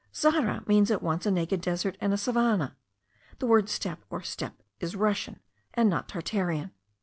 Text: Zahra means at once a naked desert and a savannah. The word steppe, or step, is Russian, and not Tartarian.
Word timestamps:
Zahra 0.15 0.63
means 0.65 0.89
at 0.89 1.03
once 1.03 1.27
a 1.27 1.29
naked 1.29 1.61
desert 1.61 1.95
and 2.01 2.11
a 2.11 2.17
savannah. 2.17 2.75
The 3.37 3.45
word 3.45 3.69
steppe, 3.69 4.03
or 4.09 4.23
step, 4.23 4.55
is 4.79 4.95
Russian, 4.95 5.41
and 5.75 5.91
not 5.91 6.09
Tartarian. 6.09 6.71